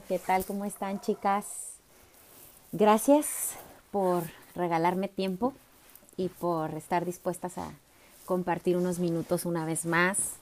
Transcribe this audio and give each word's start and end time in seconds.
¿qué 0.00 0.18
tal? 0.18 0.44
¿Cómo 0.44 0.64
están 0.64 1.00
chicas? 1.00 1.46
Gracias 2.72 3.52
por 3.90 4.24
regalarme 4.54 5.08
tiempo 5.08 5.54
y 6.16 6.28
por 6.28 6.74
estar 6.74 7.04
dispuestas 7.04 7.56
a 7.56 7.70
compartir 8.26 8.76
unos 8.76 8.98
minutos 8.98 9.46
una 9.46 9.64
vez 9.64 9.86
más 9.86 10.34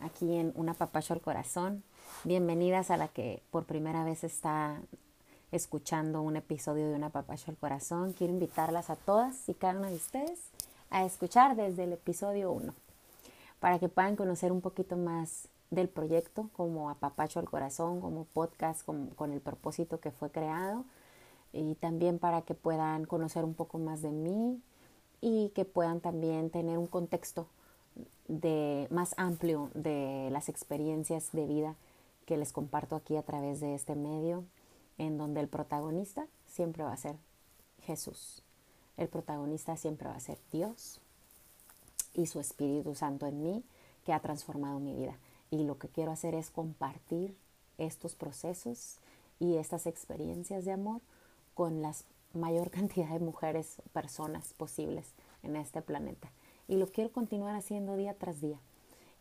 aquí 0.00 0.36
en 0.36 0.52
Una 0.54 0.72
Papacho 0.72 1.12
al 1.12 1.20
Corazón. 1.20 1.82
Bienvenidas 2.24 2.90
a 2.90 2.96
la 2.96 3.08
que 3.08 3.42
por 3.50 3.64
primera 3.64 4.02
vez 4.04 4.24
está 4.24 4.80
escuchando 5.50 6.22
un 6.22 6.36
episodio 6.36 6.88
de 6.88 6.94
Una 6.94 7.10
Papacho 7.10 7.50
al 7.50 7.58
Corazón. 7.58 8.14
Quiero 8.14 8.32
invitarlas 8.32 8.88
a 8.88 8.96
todas 8.96 9.46
y 9.48 9.54
cada 9.54 9.78
una 9.78 9.90
de 9.90 9.96
ustedes 9.96 10.38
a 10.90 11.04
escuchar 11.04 11.54
desde 11.54 11.84
el 11.84 11.92
episodio 11.92 12.50
1 12.52 12.72
para 13.60 13.78
que 13.78 13.88
puedan 13.88 14.16
conocer 14.16 14.52
un 14.52 14.62
poquito 14.62 14.96
más 14.96 15.48
del 15.72 15.88
proyecto 15.88 16.50
como 16.52 16.90
Apapacho 16.90 17.40
al 17.40 17.48
Corazón, 17.48 18.02
como 18.02 18.24
podcast 18.26 18.84
con, 18.84 19.32
el 19.32 19.40
propósito 19.40 20.00
que 20.00 20.10
fue 20.10 20.30
creado 20.30 20.84
y 21.50 21.76
también 21.76 22.18
para 22.18 22.42
que 22.42 22.52
puedan 22.52 23.06
conocer 23.06 23.42
un 23.42 23.54
poco 23.54 23.78
más 23.78 24.02
de 24.02 24.10
mí 24.10 24.60
y 25.22 25.48
que 25.54 25.64
puedan 25.64 26.00
también 26.00 26.50
tener 26.50 26.76
un 26.76 26.86
contexto 26.86 27.46
de, 28.28 28.86
más 28.90 29.14
amplio 29.16 29.70
de 29.72 30.28
las 30.30 30.50
experiencias 30.50 31.32
de 31.32 31.46
vida 31.46 31.74
que 32.26 32.36
les 32.36 32.52
comparto 32.52 32.94
aquí 32.94 33.16
a 33.16 33.22
través 33.22 33.60
de 33.60 33.74
este 33.74 33.94
medio, 33.94 34.44
en 34.98 35.16
donde 35.16 35.40
el 35.40 35.48
protagonista 35.48 36.26
siempre 36.46 36.84
va 36.84 36.92
a 36.92 36.98
ser 36.98 37.16
Jesús. 37.80 38.42
El 38.98 39.08
protagonista 39.08 39.78
siempre 39.78 40.08
va 40.08 40.16
a 40.16 40.20
ser 40.20 40.38
Dios 40.52 41.00
y 42.12 42.26
su 42.26 42.40
Espíritu 42.40 42.94
Santo 42.94 43.26
en 43.26 43.42
mí 43.42 43.64
que 44.04 44.12
ha 44.12 44.20
transformado 44.20 44.78
mi 44.78 44.94
vida. 44.94 45.16
Y 45.52 45.64
lo 45.64 45.76
que 45.76 45.88
quiero 45.88 46.10
hacer 46.10 46.34
es 46.34 46.50
compartir 46.50 47.36
estos 47.76 48.14
procesos 48.14 48.96
y 49.38 49.56
estas 49.58 49.86
experiencias 49.86 50.64
de 50.64 50.72
amor 50.72 51.02
con 51.52 51.82
la 51.82 51.94
mayor 52.32 52.70
cantidad 52.72 53.10
de 53.10 53.20
mujeres, 53.20 53.82
personas 53.92 54.54
posibles 54.54 55.12
en 55.42 55.56
este 55.56 55.82
planeta. 55.82 56.32
Y 56.68 56.76
lo 56.76 56.86
quiero 56.86 57.12
continuar 57.12 57.54
haciendo 57.54 57.96
día 57.96 58.14
tras 58.14 58.40
día 58.40 58.58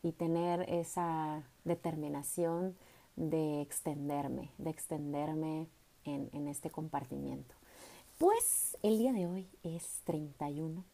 y 0.04 0.14
tener 0.14 0.62
esa 0.70 1.44
determinación 1.66 2.78
de 3.18 3.62
extenderme, 3.62 4.52
de 4.58 4.70
extenderme 4.70 5.68
en, 6.06 6.30
en 6.32 6.48
este 6.48 6.70
compartimiento. 6.70 7.54
Pues 8.18 8.78
el 8.84 9.00
día 9.00 9.12
de 9.12 9.28
hoy 9.28 9.50
es 9.64 10.00
31, 10.06 10.86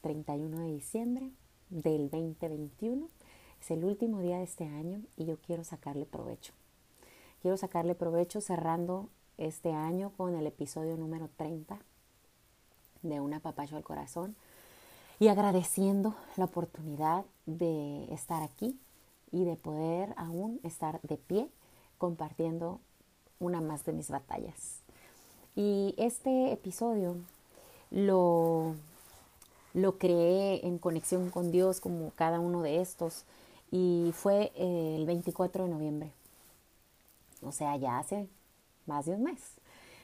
31 0.00 0.58
de 0.58 0.72
diciembre 0.72 1.30
del 1.68 2.10
2021 2.10 3.06
es 3.60 3.70
el 3.70 3.84
último 3.84 4.20
día 4.20 4.38
de 4.38 4.44
este 4.44 4.64
año 4.64 5.00
y 5.16 5.26
yo 5.26 5.36
quiero 5.38 5.64
sacarle 5.64 6.06
provecho. 6.06 6.52
Quiero 7.42 7.56
sacarle 7.56 7.94
provecho 7.94 8.40
cerrando 8.40 9.08
este 9.38 9.72
año 9.72 10.12
con 10.16 10.34
el 10.34 10.46
episodio 10.46 10.96
número 10.96 11.28
30 11.36 11.78
de 13.02 13.20
Una 13.20 13.40
Papacho 13.40 13.76
al 13.76 13.82
Corazón 13.82 14.34
y 15.18 15.28
agradeciendo 15.28 16.14
la 16.36 16.46
oportunidad 16.46 17.24
de 17.46 18.12
estar 18.12 18.42
aquí 18.42 18.78
y 19.32 19.44
de 19.44 19.56
poder 19.56 20.14
aún 20.16 20.60
estar 20.62 21.00
de 21.02 21.16
pie 21.16 21.48
compartiendo 21.98 22.80
una 23.38 23.60
más 23.60 23.84
de 23.84 23.92
mis 23.92 24.10
batallas. 24.10 24.80
Y 25.54 25.94
este 25.98 26.52
episodio 26.52 27.16
lo, 27.90 28.74
lo 29.74 29.98
creé 29.98 30.66
en 30.66 30.78
conexión 30.78 31.30
con 31.30 31.50
Dios 31.50 31.80
como 31.80 32.10
cada 32.12 32.40
uno 32.40 32.62
de 32.62 32.80
estos 32.80 33.24
y 33.70 34.10
fue 34.14 34.52
eh, 34.54 34.96
el 34.98 35.06
24 35.06 35.64
de 35.64 35.70
noviembre. 35.70 36.12
O 37.42 37.52
sea, 37.52 37.76
ya 37.76 37.98
hace 37.98 38.28
más 38.86 39.06
de 39.06 39.12
un 39.12 39.22
mes. 39.22 39.60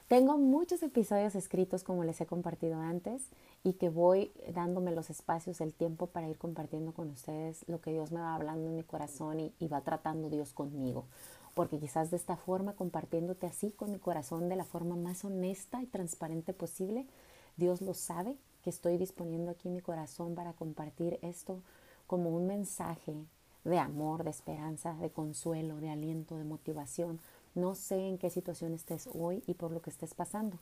Tengo 0.09 0.39
muchos 0.39 0.85
episodios 0.85 1.35
escritos 1.35 1.83
como 1.83 2.05
les 2.05 2.21
he 2.21 2.27
compartido 2.27 2.79
antes 2.81 3.25
y 3.65 3.73
que 3.73 3.89
voy 3.89 4.31
dándome 4.55 4.93
los 4.93 5.11
espacios, 5.11 5.61
el 5.61 5.75
tiempo 5.75 6.07
para 6.07 6.29
ir 6.29 6.39
compartiendo 6.39 6.93
con 6.93 7.11
ustedes 7.11 7.65
lo 7.67 7.81
que 7.81 7.91
Dios 7.91 8.13
me 8.13 8.21
va 8.21 8.37
hablando 8.37 8.69
en 8.69 8.77
mi 8.77 8.85
corazón 8.85 9.41
y, 9.41 9.67
va 9.67 9.81
tratando 9.81 10.31
Dios 10.31 10.53
conmigo. 10.53 11.07
Porque 11.55 11.81
quizás 11.81 12.13
de 12.13 12.19
esta 12.19 12.37
forma, 12.37 12.75
compartiéndote 12.75 13.47
así 13.47 13.73
con 13.73 13.91
mi 13.91 13.99
corazón 13.99 14.49
de 14.49 14.55
la 14.55 14.65
forma 14.65 14.95
más 14.95 15.25
honesta 15.25 15.83
y 15.83 15.87
transparente 15.87 16.53
posible, 16.53 17.09
Dios 17.57 17.81
lo 17.81 17.93
sabe 17.93 18.37
que 18.63 18.71
estoy 18.71 18.99
disponiendo 18.99 19.51
aquí 19.51 19.69
mi 19.69 19.81
corazón 19.81 20.37
para 20.37 20.53
compartir 20.53 21.19
esto 21.23 21.63
como 22.07 22.31
un 22.31 22.47
mensaje 22.47 23.17
de 23.67 23.79
amor, 23.79 24.25
de 24.25 24.31
esperanza, 24.31 24.95
de 24.95 25.11
consuelo, 25.11 25.81
de 25.81 25.91
aliento, 25.91 26.37
de 26.37 26.45
motivación. 26.45 27.21
No 27.55 27.75
sé 27.75 28.09
en 28.09 28.19
qué 28.19 28.31
situación 28.31 28.73
estés 28.73 29.09
hoy 29.13 29.43
y 29.47 29.55
por 29.55 29.73
lo 29.73 29.83
que 29.83 29.91
estés 29.91 30.15
pasando. 30.15 30.59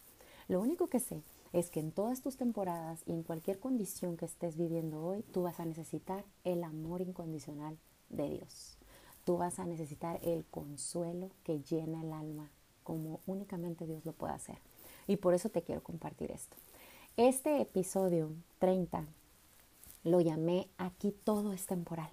Lo 0.48 0.60
único 0.60 0.88
que 0.88 1.00
sé 1.00 1.22
es 1.53 1.70
que 1.70 1.81
en 1.81 1.92
todas 1.92 2.22
tus 2.22 2.37
temporadas 2.37 3.03
y 3.06 3.12
en 3.12 3.22
cualquier 3.22 3.59
condición 3.60 4.16
que 4.16 4.25
estés 4.25 4.56
viviendo 4.56 5.04
hoy, 5.04 5.22
tú 5.22 5.42
vas 5.42 5.60
a 5.60 5.65
necesitar 5.65 6.25
el 6.44 6.65
amor 6.65 7.00
incondicional 7.00 7.78
de 8.09 8.28
Dios. 8.31 8.76
Tú 9.25 9.38
vas 9.38 9.59
a 9.59 9.65
necesitar 9.65 10.19
el 10.22 10.44
consuelo 10.47 11.31
que 11.44 11.60
llena 11.60 12.03
el 12.03 12.12
alma 12.12 12.50
como 12.82 13.21
únicamente 13.26 13.86
Dios 13.86 14.04
lo 14.04 14.12
puede 14.12 14.34
hacer. 14.34 14.59
Y 15.06 15.16
por 15.16 15.34
eso 15.34 15.48
te 15.48 15.62
quiero 15.62 15.82
compartir 15.82 16.31
esto. 16.31 16.56
Este 17.16 17.60
episodio 17.60 18.32
30 18.59 19.06
lo 20.04 20.21
llamé 20.21 20.69
Aquí 20.76 21.15
todo 21.25 21.53
es 21.53 21.66
temporal. 21.66 22.10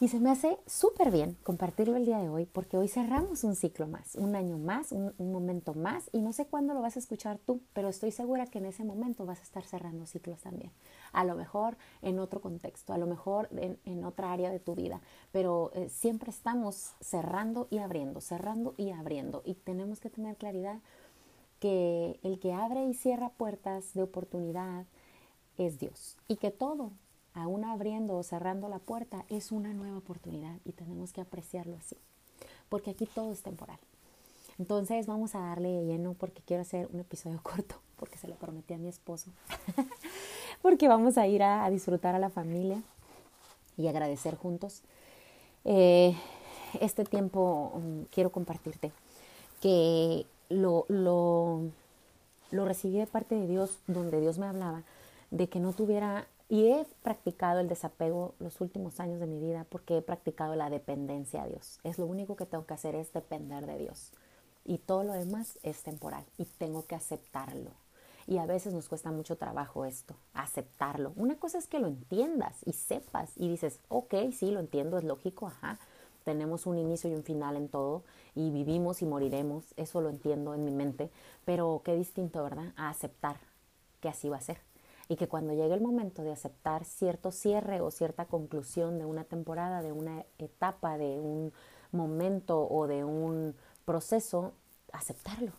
Y 0.00 0.06
se 0.06 0.20
me 0.20 0.30
hace 0.30 0.60
súper 0.64 1.10
bien 1.10 1.36
compartirlo 1.42 1.96
el 1.96 2.06
día 2.06 2.18
de 2.18 2.28
hoy 2.28 2.46
porque 2.46 2.76
hoy 2.76 2.86
cerramos 2.86 3.42
un 3.42 3.56
ciclo 3.56 3.88
más, 3.88 4.14
un 4.14 4.36
año 4.36 4.56
más, 4.56 4.92
un, 4.92 5.12
momento 5.18 5.74
más 5.74 6.08
y 6.12 6.20
no 6.20 6.32
sé 6.32 6.46
cuándo 6.46 6.72
lo 6.72 6.80
vas 6.80 6.94
a 6.94 7.00
escuchar 7.00 7.38
tú, 7.38 7.62
pero 7.72 7.88
estoy 7.88 8.12
segura 8.12 8.46
que 8.46 8.58
en 8.58 8.66
ese 8.66 8.84
momento 8.84 9.26
vas 9.26 9.40
a 9.40 9.42
estar 9.42 9.64
cerrando 9.64 10.06
ciclos 10.06 10.40
también. 10.40 10.70
A 11.12 11.24
lo 11.24 11.34
mejor 11.34 11.76
en 12.00 12.20
otro 12.20 12.40
contexto, 12.40 12.92
a 12.92 12.98
lo 12.98 13.08
mejor 13.08 13.48
en, 13.50 14.04
otra 14.04 14.32
área 14.32 14.52
de 14.52 14.60
tu 14.60 14.76
vida, 14.76 15.00
pero 15.32 15.72
eh, 15.74 15.88
siempre 15.88 16.30
estamos 16.30 16.92
cerrando 17.00 17.66
y 17.68 17.78
abriendo, 17.78 18.20
cerrando 18.20 18.74
y 18.76 18.90
abriendo 18.90 19.42
y 19.44 19.54
tenemos 19.54 19.98
que 19.98 20.10
tener 20.10 20.36
claridad 20.36 20.78
que 21.58 22.20
el 22.22 22.38
que 22.38 22.52
abre 22.52 22.84
y 22.86 22.94
cierra 22.94 23.30
puertas 23.30 23.94
de 23.94 24.02
oportunidad 24.02 24.86
es 25.56 25.80
Dios 25.80 26.16
y 26.28 26.36
que 26.36 26.52
todo 26.52 26.92
aún 27.34 27.64
abriendo 27.64 28.16
o 28.16 28.22
cerrando 28.22 28.68
la 28.68 28.78
puerta, 28.78 29.24
es 29.28 29.52
una 29.52 29.72
nueva 29.72 29.98
oportunidad 29.98 30.56
y 30.64 30.72
tenemos 30.72 31.12
que 31.12 31.20
apreciarlo 31.20 31.76
así, 31.76 31.96
porque 32.68 32.90
aquí 32.90 33.06
todo 33.06 33.32
es 33.32 33.42
temporal. 33.42 33.78
Entonces 34.58 35.06
vamos 35.06 35.34
a 35.34 35.40
darle 35.40 35.84
lleno 35.84 36.14
porque 36.14 36.42
quiero 36.44 36.62
hacer 36.62 36.88
un 36.92 37.00
episodio 37.00 37.40
corto, 37.42 37.76
porque 37.96 38.18
se 38.18 38.28
lo 38.28 38.34
prometí 38.34 38.74
a 38.74 38.78
mi 38.78 38.88
esposo, 38.88 39.30
porque 40.62 40.88
vamos 40.88 41.16
a 41.16 41.26
ir 41.26 41.42
a, 41.42 41.68
disfrutar 41.70 42.14
a 42.14 42.18
la 42.18 42.30
familia 42.30 42.82
y 43.76 43.86
agradecer 43.86 44.36
juntos. 44.36 44.82
Eh, 45.64 46.16
este 46.80 47.04
tiempo 47.04 47.72
um, 47.74 48.04
quiero 48.06 48.30
compartirte 48.30 48.92
que 49.60 50.26
lo, 50.48 50.86
lo, 50.88 51.62
lo 52.50 52.64
recibí 52.64 52.98
de 52.98 53.06
parte 53.06 53.34
de 53.34 53.46
Dios, 53.46 53.78
donde 53.86 54.20
Dios 54.20 54.38
me 54.38 54.46
hablaba 54.46 54.82
de 55.30 55.48
que 55.48 55.60
no 55.60 55.72
tuviera 55.72 56.26
y 56.48 56.68
he 56.68 56.86
practicado 57.02 57.60
el 57.60 57.68
desapego 57.68 58.34
los 58.38 58.60
últimos 58.60 59.00
años 59.00 59.20
de 59.20 59.26
mi 59.26 59.38
vida 59.38 59.66
porque 59.68 59.98
he 59.98 60.02
practicado 60.02 60.54
la 60.56 60.70
dependencia 60.70 61.42
a 61.42 61.46
Dios. 61.46 61.78
Es 61.84 61.98
lo 61.98 62.06
único 62.06 62.36
que 62.36 62.46
tengo 62.46 62.64
que 62.64 62.74
hacer 62.74 62.94
es 62.94 63.12
depender 63.12 63.66
de 63.66 63.78
Dios. 63.78 64.12
Y 64.64 64.78
todo 64.78 65.04
lo 65.04 65.12
demás 65.12 65.58
es 65.62 65.82
temporal 65.82 66.24
y 66.38 66.44
tengo 66.44 66.86
que 66.86 66.94
aceptarlo. 66.94 67.70
Y 68.26 68.38
a 68.38 68.46
veces 68.46 68.74
nos 68.74 68.88
cuesta 68.88 69.10
mucho 69.10 69.36
trabajo 69.36 69.84
esto, 69.84 70.14
aceptarlo. 70.34 71.12
Una 71.16 71.36
cosa 71.36 71.58
es 71.58 71.66
que 71.66 71.78
lo 71.78 71.86
entiendas 71.86 72.56
y 72.66 72.74
sepas 72.74 73.30
y 73.36 73.48
dices, 73.48 73.80
ok, 73.88 74.14
sí, 74.32 74.50
lo 74.50 74.60
entiendo, 74.60 74.98
es 74.98 75.04
lógico, 75.04 75.46
ajá. 75.46 75.78
Tenemos 76.24 76.66
un 76.66 76.78
inicio 76.78 77.10
y 77.10 77.14
un 77.14 77.24
final 77.24 77.56
en 77.56 77.68
todo 77.68 78.02
y 78.34 78.50
vivimos 78.50 79.00
y 79.00 79.06
moriremos, 79.06 79.64
eso 79.76 80.02
lo 80.02 80.10
entiendo 80.10 80.52
en 80.52 80.64
mi 80.64 80.70
mente, 80.70 81.10
pero 81.46 81.80
qué 81.84 81.96
distinto, 81.96 82.42
¿verdad? 82.42 82.74
A 82.76 82.90
aceptar 82.90 83.38
que 84.00 84.10
así 84.10 84.28
va 84.28 84.36
a 84.36 84.42
ser 84.42 84.58
y 85.08 85.16
que 85.16 85.28
cuando 85.28 85.54
llegue 85.54 85.74
el 85.74 85.80
momento 85.80 86.22
de 86.22 86.32
aceptar 86.32 86.84
cierto 86.84 87.30
cierre 87.30 87.80
o 87.80 87.90
cierta 87.90 88.26
conclusión 88.26 88.98
de 88.98 89.06
una 89.06 89.24
temporada, 89.24 89.82
de 89.82 89.92
una 89.92 90.24
etapa, 90.38 90.98
de 90.98 91.18
un 91.18 91.52
momento 91.92 92.68
o 92.68 92.86
de 92.86 93.04
un 93.04 93.54
proceso, 93.86 94.52
aceptarlo. 94.92 95.52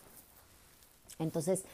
Entonces, 1.17 1.65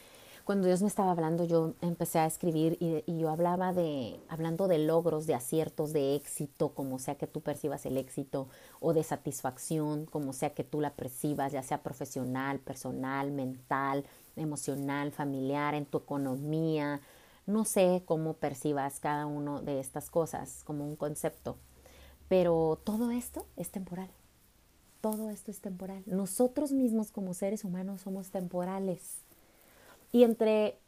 cuando 0.44 0.68
Dios 0.68 0.80
me 0.80 0.88
estaba 0.88 1.10
hablando, 1.10 1.44
yo 1.44 1.74
empecé 1.80 2.20
a 2.20 2.26
escribir 2.26 2.78
y, 2.80 3.02
y, 3.04 3.18
yo 3.18 3.30
hablaba 3.30 3.72
de, 3.72 4.20
hablando 4.28 4.68
de 4.68 4.78
logros, 4.78 5.26
de 5.26 5.34
aciertos, 5.34 5.92
de 5.92 6.14
éxito, 6.14 6.68
como 6.68 7.00
sea 7.00 7.16
que 7.16 7.26
tú 7.26 7.40
percibas 7.40 7.84
el 7.84 7.96
éxito, 7.96 8.48
o 8.78 8.94
de 8.94 9.02
satisfacción, 9.02 10.06
como 10.06 10.32
sea 10.32 10.50
que 10.50 10.62
tú 10.62 10.80
la 10.80 10.94
percibas, 10.94 11.52
ya 11.52 11.64
sea 11.64 11.82
profesional, 11.82 12.60
personal, 12.60 13.32
mental, 13.32 14.04
emocional, 14.36 15.10
familiar, 15.10 15.74
en 15.74 15.84
tu 15.84 15.98
economía, 15.98 17.00
no 17.46 17.64
sé 17.64 18.02
cómo 18.04 18.34
percibas 18.34 19.00
cada 19.00 19.26
uno 19.26 19.62
de 19.62 19.80
estas 19.80 20.10
cosas 20.10 20.62
como 20.64 20.84
un 20.84 20.96
concepto, 20.96 21.56
pero 22.28 22.80
todo 22.84 23.10
esto 23.10 23.46
es 23.56 23.70
temporal. 23.70 24.10
todo 25.00 25.30
esto 25.30 25.52
es 25.52 25.60
temporal. 25.60 26.02
Nosotros 26.06 26.72
mismos 26.72 27.12
como 27.12 27.32
seres 27.32 27.64
humanos 27.64 28.00
somos 28.00 28.30
temporales. 28.30 29.18
Y 30.10 30.24
entre 30.24 30.78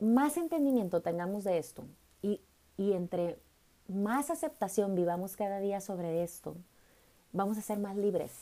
más 0.00 0.38
entendimiento 0.38 1.02
tengamos 1.02 1.44
de 1.44 1.58
esto 1.58 1.84
y, 2.22 2.40
y 2.78 2.92
entre 2.92 3.38
más 3.86 4.30
aceptación 4.30 4.94
vivamos 4.94 5.36
cada 5.36 5.58
día 5.60 5.82
sobre 5.82 6.22
esto, 6.22 6.56
vamos 7.32 7.58
a 7.58 7.62
ser 7.62 7.78
más 7.78 7.96
libres 7.96 8.32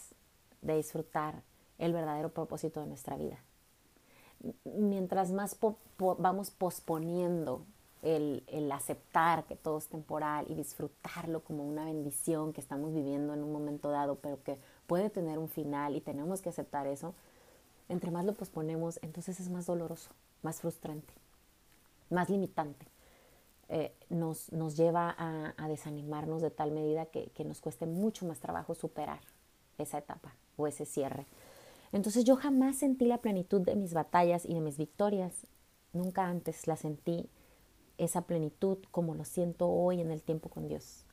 de 0.61 0.77
disfrutar 0.77 1.43
el 1.79 1.93
verdadero 1.93 2.33
propósito 2.33 2.81
de 2.81 2.87
nuestra 2.87 3.17
vida. 3.17 3.39
Mientras 4.83 5.31
más 5.31 5.57
vamos 6.19 6.51
posponiendo 6.51 7.65
el, 8.03 8.43
el, 8.49 8.73
aceptar 8.73 9.45
que 9.45 9.55
todo 9.55 9.79
es 9.79 9.87
temporal 9.87 10.45
y 10.49 10.57
disfrutarlo 10.57 11.45
como 11.45 11.65
una 11.65 11.85
bendición 11.85 12.53
que 12.53 12.61
estamos 12.61 12.93
viviendo 12.93 13.33
en 13.33 13.45
un 13.45 13.53
momento 13.53 13.91
dado, 13.91 14.17
pero 14.17 14.43
que 14.43 14.59
puede 14.89 15.09
tener 15.09 15.39
un 15.39 15.49
final 15.49 15.95
y 15.95 16.01
tenemos 16.01 16.43
que 16.43 16.49
aceptar 16.49 16.89
eso, 16.89 17.15
entre 17.89 18.11
más 18.11 18.25
lo 18.25 18.35
posponemos, 18.35 18.99
entonces 19.03 19.39
es 19.39 19.51
más 19.51 19.67
doloroso, 19.67 20.11
más 20.43 20.61
frustrante, 20.61 21.15
más 22.11 22.29
limitante. 22.29 22.87
Eh, 23.69 23.95
nos, 24.11 24.51
nos, 24.53 24.77
lleva 24.77 25.15
a, 25.17 25.55
a, 25.57 25.69
desanimarnos 25.69 26.43
de 26.43 26.51
tal 26.51 26.73
medida 26.73 27.07
que, 27.07 27.31
que 27.31 27.45
nos 27.45 27.61
cueste 27.61 27.87
mucho 27.87 28.27
más 28.27 28.41
trabajo 28.41 28.75
superar 28.75 29.21
esa 29.79 29.99
etapa 29.99 30.35
o 30.57 30.67
ese 30.67 30.87
cierre. 30.87 31.25
Entonces 31.93 32.25
yo 32.25 32.37
jamás 32.37 32.77
sentí 32.77 33.05
la 33.05 33.19
plenitud 33.19 33.61
de 33.61 33.77
mis 33.77 33.93
batallas 33.95 34.45
y 34.45 34.55
de 34.55 34.61
mis 34.61 34.79
victorias. 34.79 35.47
Nunca 35.93 36.27
antes 36.27 36.67
la 36.67 36.77
sentí 36.77 37.29
esa 37.99 38.23
plenitud 38.23 38.79
como 38.91 39.15
lo 39.15 39.25
siento 39.25 39.69
hoy 39.69 40.01
en 40.01 40.11
el 40.11 40.23
tiempo 40.23 40.49
con 40.49 40.69
Dios. 40.69 41.05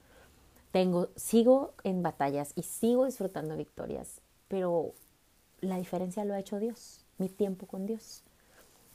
Tengo, 0.71 1.09
sigo 1.15 1.73
en 1.83 2.03
batallas 2.03 2.53
y 2.55 2.63
sigo 2.63 3.05
disfrutando 3.05 3.57
victorias, 3.57 4.21
pero 4.47 4.93
la 5.61 5.77
diferencia 5.77 6.25
lo 6.25 6.33
ha 6.33 6.39
hecho 6.39 6.59
Dios, 6.59 7.05
mi 7.17 7.27
tiempo 7.27 7.65
con 7.65 7.85
Dios. 7.85 8.23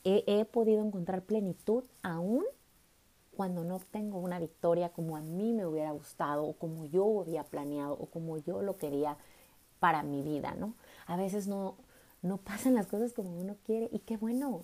He, 0.04 0.44
podido 0.44 0.84
encontrar 0.84 1.22
plenitud 1.22 1.82
aún 2.02 2.44
cuando 3.34 3.64
no 3.64 3.76
obtengo 3.76 4.18
una 4.18 4.38
victoria 4.38 4.90
como 4.90 5.16
a 5.16 5.22
mí 5.22 5.54
me 5.54 5.66
hubiera 5.66 5.90
gustado 5.92 6.44
o 6.44 6.52
como 6.52 6.84
yo 6.84 7.22
había 7.22 7.42
planeado 7.42 7.94
o 7.94 8.06
como 8.06 8.36
yo 8.36 8.60
lo 8.60 8.76
quería 8.76 9.16
para 9.80 10.02
mi 10.02 10.22
vida, 10.22 10.54
¿no? 10.54 10.74
A 11.06 11.16
veces 11.16 11.46
no, 11.46 11.76
no 12.22 12.38
pasan 12.38 12.74
las 12.74 12.86
cosas 12.86 13.12
como 13.12 13.38
uno 13.38 13.56
quiere 13.64 13.88
y 13.92 14.00
qué 14.00 14.16
bueno, 14.16 14.62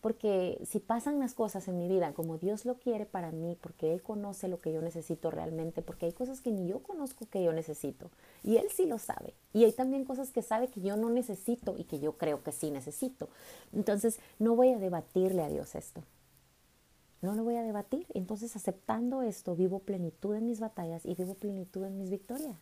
porque 0.00 0.60
si 0.64 0.78
pasan 0.78 1.18
las 1.18 1.34
cosas 1.34 1.66
en 1.68 1.78
mi 1.78 1.88
vida 1.88 2.12
como 2.12 2.38
Dios 2.38 2.64
lo 2.64 2.76
quiere 2.76 3.06
para 3.06 3.32
mí, 3.32 3.56
porque 3.60 3.92
Él 3.92 4.02
conoce 4.02 4.46
lo 4.48 4.60
que 4.60 4.72
yo 4.72 4.82
necesito 4.82 5.30
realmente, 5.30 5.82
porque 5.82 6.06
hay 6.06 6.12
cosas 6.12 6.40
que 6.40 6.52
ni 6.52 6.68
yo 6.68 6.80
conozco 6.80 7.26
que 7.28 7.42
yo 7.42 7.52
necesito 7.52 8.10
y 8.44 8.56
Él 8.56 8.68
sí 8.70 8.86
lo 8.86 8.98
sabe. 8.98 9.34
Y 9.52 9.64
hay 9.64 9.72
también 9.72 10.04
cosas 10.04 10.30
que 10.30 10.42
sabe 10.42 10.68
que 10.68 10.80
yo 10.80 10.96
no 10.96 11.10
necesito 11.10 11.74
y 11.76 11.84
que 11.84 11.98
yo 11.98 12.12
creo 12.18 12.42
que 12.42 12.52
sí 12.52 12.70
necesito. 12.70 13.28
Entonces 13.72 14.20
no 14.38 14.54
voy 14.54 14.70
a 14.70 14.78
debatirle 14.78 15.42
a 15.42 15.48
Dios 15.48 15.74
esto. 15.74 16.02
No 17.22 17.34
lo 17.34 17.42
voy 17.42 17.56
a 17.56 17.62
debatir. 17.62 18.06
Entonces 18.14 18.54
aceptando 18.54 19.22
esto, 19.22 19.56
vivo 19.56 19.80
plenitud 19.80 20.34
en 20.34 20.46
mis 20.46 20.60
batallas 20.60 21.04
y 21.06 21.14
vivo 21.14 21.34
plenitud 21.34 21.84
en 21.84 21.98
mis 21.98 22.10
victorias. 22.10 22.56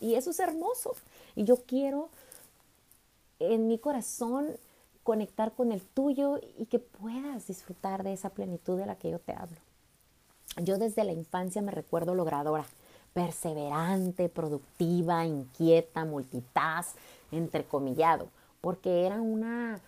Y 0.00 0.14
eso 0.14 0.30
es 0.30 0.40
hermoso. 0.40 0.96
Y 1.36 1.44
yo 1.44 1.56
quiero 1.66 2.08
en 3.40 3.66
mi 3.66 3.78
corazón 3.78 4.48
conectar 5.02 5.52
con 5.52 5.72
el 5.72 5.80
tuyo 5.80 6.38
y 6.58 6.66
que 6.66 6.78
puedas 6.78 7.46
disfrutar 7.46 8.04
de 8.04 8.12
esa 8.12 8.30
plenitud 8.30 8.78
de 8.78 8.86
la 8.86 8.96
que 8.96 9.10
yo 9.10 9.18
te 9.18 9.32
hablo. 9.32 9.56
Yo 10.56 10.78
desde 10.78 11.04
la 11.04 11.12
infancia 11.12 11.62
me 11.62 11.72
recuerdo 11.72 12.14
logradora, 12.14 12.64
perseverante, 13.12 14.28
productiva, 14.28 15.24
inquieta, 15.26 16.04
multitask, 16.04 16.96
entrecomillado, 17.32 18.28
porque 18.60 19.06
era 19.06 19.20
una 19.20 19.80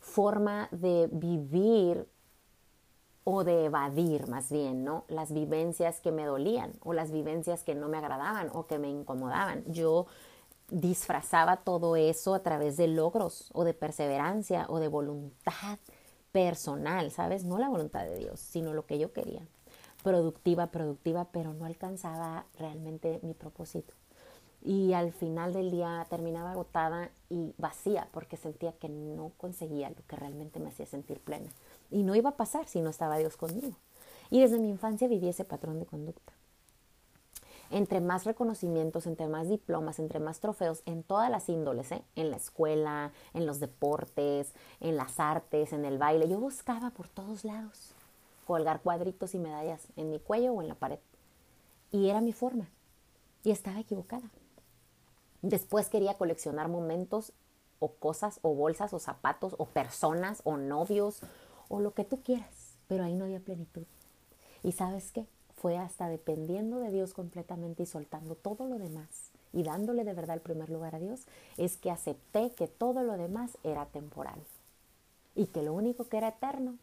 forma 0.00 0.68
de 0.70 1.08
vivir 1.10 2.06
o 3.24 3.44
de 3.44 3.66
evadir 3.66 4.26
más 4.26 4.50
bien, 4.50 4.84
¿no? 4.84 5.04
Las 5.08 5.32
vivencias 5.32 6.00
que 6.00 6.12
me 6.12 6.24
dolían 6.24 6.72
o 6.82 6.92
las 6.92 7.10
vivencias 7.10 7.62
que 7.62 7.74
no 7.74 7.88
me 7.88 7.98
agradaban 7.98 8.50
o 8.54 8.66
que 8.66 8.78
me 8.78 8.88
incomodaban. 8.88 9.64
Yo 9.66 10.06
disfrazaba 10.70 11.58
todo 11.58 11.96
eso 11.96 12.34
a 12.34 12.42
través 12.42 12.76
de 12.76 12.88
logros 12.88 13.50
o 13.54 13.64
de 13.64 13.74
perseverancia 13.74 14.66
o 14.68 14.78
de 14.78 14.88
voluntad 14.88 15.78
personal, 16.32 17.10
¿sabes? 17.10 17.44
No 17.44 17.58
la 17.58 17.68
voluntad 17.68 18.04
de 18.04 18.18
Dios, 18.18 18.40
sino 18.40 18.74
lo 18.74 18.86
que 18.86 18.98
yo 18.98 19.12
quería. 19.12 19.42
Productiva, 20.02 20.68
productiva, 20.68 21.26
pero 21.32 21.54
no 21.54 21.64
alcanzaba 21.64 22.44
realmente 22.58 23.20
mi 23.22 23.34
propósito. 23.34 23.94
Y 24.62 24.92
al 24.92 25.12
final 25.12 25.52
del 25.52 25.70
día 25.70 26.06
terminaba 26.10 26.52
agotada 26.52 27.10
y 27.30 27.54
vacía 27.58 28.08
porque 28.12 28.36
sentía 28.36 28.72
que 28.72 28.88
no 28.88 29.32
conseguía 29.36 29.88
lo 29.90 30.04
que 30.06 30.16
realmente 30.16 30.58
me 30.58 30.68
hacía 30.68 30.86
sentir 30.86 31.20
plena. 31.20 31.50
Y 31.90 32.02
no 32.02 32.14
iba 32.14 32.30
a 32.30 32.36
pasar 32.36 32.66
si 32.66 32.80
no 32.80 32.90
estaba 32.90 33.18
Dios 33.18 33.36
conmigo. 33.36 33.76
Y 34.30 34.40
desde 34.40 34.58
mi 34.58 34.68
infancia 34.68 35.08
viví 35.08 35.28
ese 35.28 35.44
patrón 35.44 35.78
de 35.78 35.86
conducta 35.86 36.32
entre 37.70 38.00
más 38.00 38.24
reconocimientos, 38.24 39.06
entre 39.06 39.28
más 39.28 39.48
diplomas, 39.48 39.98
entre 39.98 40.20
más 40.20 40.40
trofeos, 40.40 40.82
en 40.86 41.02
todas 41.02 41.30
las 41.30 41.48
índoles, 41.48 41.92
¿eh? 41.92 42.02
en 42.16 42.30
la 42.30 42.36
escuela, 42.36 43.12
en 43.34 43.46
los 43.46 43.60
deportes, 43.60 44.52
en 44.80 44.96
las 44.96 45.20
artes, 45.20 45.72
en 45.72 45.84
el 45.84 45.98
baile. 45.98 46.28
Yo 46.28 46.38
buscaba 46.38 46.90
por 46.90 47.08
todos 47.08 47.44
lados 47.44 47.92
colgar 48.46 48.80
cuadritos 48.80 49.34
y 49.34 49.38
medallas 49.38 49.86
en 49.96 50.10
mi 50.10 50.18
cuello 50.18 50.54
o 50.54 50.62
en 50.62 50.68
la 50.68 50.74
pared. 50.74 50.98
Y 51.90 52.08
era 52.08 52.20
mi 52.20 52.32
forma. 52.32 52.68
Y 53.44 53.50
estaba 53.50 53.78
equivocada. 53.78 54.30
Después 55.42 55.88
quería 55.88 56.14
coleccionar 56.14 56.68
momentos 56.68 57.32
o 57.78 57.92
cosas 57.92 58.40
o 58.42 58.54
bolsas 58.54 58.92
o 58.92 58.98
zapatos 58.98 59.54
o 59.58 59.66
personas 59.66 60.40
o 60.44 60.56
novios 60.56 61.20
o 61.68 61.80
lo 61.80 61.92
que 61.92 62.04
tú 62.04 62.22
quieras. 62.22 62.76
Pero 62.88 63.04
ahí 63.04 63.14
no 63.14 63.26
había 63.26 63.40
plenitud. 63.40 63.84
¿Y 64.62 64.72
sabes 64.72 65.12
qué? 65.12 65.26
Fue 65.60 65.76
hasta 65.76 66.08
dependiendo 66.08 66.78
de 66.78 66.90
Dios 66.90 67.14
completamente 67.14 67.82
y 67.82 67.86
soltando 67.86 68.34
todo 68.36 68.66
lo 68.66 68.78
demás 68.78 69.30
y 69.52 69.62
dándole 69.62 70.04
de 70.04 70.14
verdad 70.14 70.36
el 70.36 70.42
primer 70.42 70.70
lugar 70.70 70.94
a 70.94 71.00
Dios, 71.00 71.22
es 71.56 71.76
que 71.76 71.90
acepté 71.90 72.52
que 72.52 72.68
todo 72.68 73.02
lo 73.02 73.16
demás 73.16 73.58
era 73.64 73.86
temporal 73.86 74.38
y 75.34 75.46
que 75.46 75.62
lo 75.62 75.72
único 75.72 76.08
que 76.08 76.18
era 76.18 76.28
eterno 76.28 76.76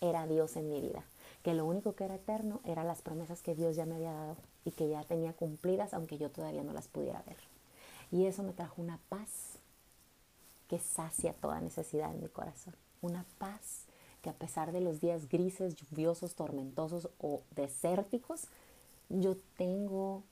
era 0.00 0.26
Dios 0.26 0.56
en 0.56 0.68
mi 0.68 0.80
vida, 0.80 1.02
que 1.42 1.54
lo 1.54 1.64
único 1.64 1.94
que 1.94 2.04
era 2.04 2.16
eterno 2.16 2.60
eran 2.64 2.86
las 2.86 3.02
promesas 3.02 3.42
que 3.42 3.54
Dios 3.54 3.74
ya 3.74 3.86
me 3.86 3.96
había 3.96 4.12
dado 4.12 4.36
y 4.64 4.70
que 4.72 4.88
ya 4.88 5.02
tenía 5.04 5.32
cumplidas 5.32 5.94
aunque 5.94 6.18
yo 6.18 6.30
todavía 6.30 6.62
no 6.62 6.72
las 6.72 6.88
pudiera 6.88 7.22
ver. 7.22 7.38
Y 8.12 8.26
eso 8.26 8.42
me 8.42 8.52
trajo 8.52 8.80
una 8.80 8.98
paz 9.08 9.58
que 10.68 10.78
sacia 10.78 11.32
toda 11.32 11.60
necesidad 11.60 12.12
en 12.12 12.20
mi 12.20 12.28
corazón, 12.28 12.74
una 13.00 13.24
paz 13.38 13.83
que 14.24 14.30
a 14.30 14.32
pesar 14.32 14.72
de 14.72 14.80
los 14.80 15.02
días 15.02 15.28
grises, 15.28 15.76
lluviosos, 15.76 16.34
tormentosos 16.34 17.10
o 17.20 17.42
desérticos, 17.54 18.46
yo 19.10 19.36
tengo 19.58 20.22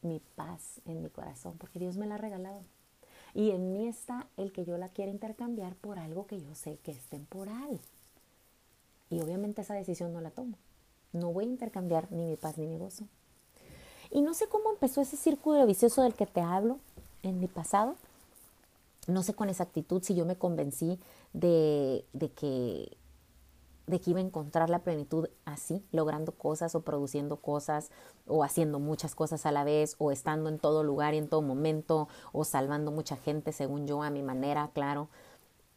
mi 0.00 0.22
paz 0.34 0.80
en 0.86 1.02
mi 1.02 1.10
corazón 1.10 1.58
porque 1.58 1.78
Dios 1.78 1.98
me 1.98 2.06
la 2.06 2.14
ha 2.14 2.18
regalado. 2.18 2.62
Y 3.34 3.50
en 3.50 3.74
mí 3.74 3.86
está 3.86 4.26
el 4.38 4.50
que 4.50 4.64
yo 4.64 4.78
la 4.78 4.88
quiera 4.88 5.12
intercambiar 5.12 5.74
por 5.74 5.98
algo 5.98 6.26
que 6.26 6.40
yo 6.40 6.54
sé 6.54 6.78
que 6.82 6.92
es 6.92 7.02
temporal. 7.10 7.78
Y 9.10 9.20
obviamente 9.20 9.60
esa 9.60 9.74
decisión 9.74 10.14
no 10.14 10.22
la 10.22 10.30
tomo. 10.30 10.56
No 11.12 11.30
voy 11.30 11.44
a 11.44 11.48
intercambiar 11.48 12.10
ni 12.10 12.24
mi 12.24 12.36
paz 12.36 12.56
ni 12.56 12.66
mi 12.66 12.78
gozo. 12.78 13.04
Y 14.10 14.22
no 14.22 14.32
sé 14.32 14.46
cómo 14.48 14.70
empezó 14.70 15.02
ese 15.02 15.18
círculo 15.18 15.66
vicioso 15.66 16.02
del 16.02 16.14
que 16.14 16.24
te 16.24 16.40
hablo 16.40 16.78
en 17.22 17.40
mi 17.40 17.46
pasado. 17.46 17.94
No 19.06 19.22
sé 19.22 19.34
con 19.34 19.50
exactitud 19.50 20.02
si 20.02 20.14
yo 20.14 20.24
me 20.24 20.36
convencí 20.36 20.98
de, 21.34 22.06
de 22.14 22.30
que 22.30 22.96
de 23.88 24.00
que 24.00 24.10
iba 24.10 24.20
a 24.20 24.22
encontrar 24.22 24.70
la 24.70 24.80
plenitud 24.80 25.28
así, 25.44 25.84
logrando 25.90 26.32
cosas 26.32 26.74
o 26.74 26.82
produciendo 26.82 27.38
cosas 27.38 27.90
o 28.26 28.44
haciendo 28.44 28.78
muchas 28.78 29.14
cosas 29.14 29.46
a 29.46 29.52
la 29.52 29.64
vez 29.64 29.96
o 29.98 30.12
estando 30.12 30.48
en 30.48 30.58
todo 30.58 30.84
lugar 30.84 31.14
y 31.14 31.18
en 31.18 31.28
todo 31.28 31.42
momento 31.42 32.08
o 32.32 32.44
salvando 32.44 32.92
mucha 32.92 33.16
gente 33.16 33.52
según 33.52 33.86
yo 33.86 34.02
a 34.02 34.10
mi 34.10 34.22
manera, 34.22 34.70
claro, 34.74 35.08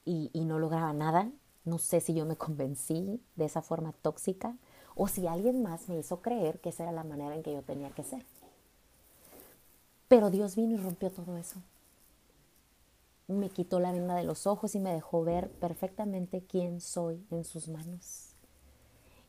y, 0.05 0.29
y 0.33 0.45
no 0.45 0.59
lograba 0.59 0.93
nada. 0.93 1.31
No 1.63 1.77
sé 1.77 2.01
si 2.01 2.13
yo 2.13 2.25
me 2.25 2.35
convencí 2.37 3.21
de 3.35 3.45
esa 3.45 3.61
forma 3.61 3.93
tóxica 3.93 4.55
o 4.93 5.07
si 5.07 5.25
alguien 5.27 5.63
más 5.63 5.87
me 5.87 5.97
hizo 5.97 6.21
creer 6.21 6.59
que 6.59 6.69
esa 6.69 6.83
era 6.83 6.91
la 6.91 7.03
manera 7.03 7.35
en 7.35 7.43
que 7.43 7.53
yo 7.53 7.63
tenía 7.63 7.91
que 7.91 8.03
ser. 8.03 8.25
Pero 10.09 10.29
Dios 10.29 10.55
vino 10.57 10.75
y 10.75 10.77
rompió 10.77 11.09
todo 11.09 11.37
eso 11.37 11.61
me 13.31 13.49
quitó 13.49 13.79
la 13.79 13.91
venda 13.91 14.15
de 14.15 14.23
los 14.23 14.47
ojos 14.47 14.75
y 14.75 14.79
me 14.79 14.93
dejó 14.93 15.23
ver 15.23 15.49
perfectamente 15.49 16.43
quién 16.47 16.81
soy 16.81 17.25
en 17.31 17.43
sus 17.43 17.67
manos. 17.67 18.35